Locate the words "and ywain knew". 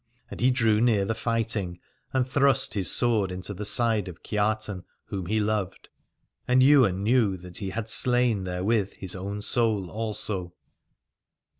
6.47-7.37